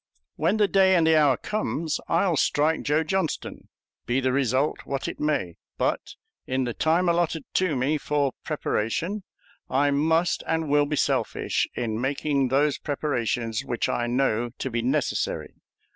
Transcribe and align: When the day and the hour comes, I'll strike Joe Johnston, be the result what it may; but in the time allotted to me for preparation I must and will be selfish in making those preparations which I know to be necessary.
When 0.35 0.57
the 0.57 0.67
day 0.67 0.95
and 0.95 1.05
the 1.05 1.15
hour 1.15 1.37
comes, 1.37 1.99
I'll 2.07 2.35
strike 2.35 2.81
Joe 2.81 3.03
Johnston, 3.03 3.69
be 4.07 4.19
the 4.19 4.31
result 4.31 4.79
what 4.83 5.07
it 5.07 5.19
may; 5.19 5.57
but 5.77 6.15
in 6.47 6.63
the 6.63 6.73
time 6.73 7.07
allotted 7.07 7.43
to 7.53 7.75
me 7.75 7.99
for 7.99 8.33
preparation 8.43 9.21
I 9.69 9.91
must 9.91 10.41
and 10.47 10.69
will 10.69 10.87
be 10.87 10.95
selfish 10.95 11.67
in 11.75 12.01
making 12.01 12.47
those 12.47 12.79
preparations 12.79 13.61
which 13.63 13.87
I 13.89 14.07
know 14.07 14.49
to 14.57 14.71
be 14.71 14.81
necessary. 14.81 15.53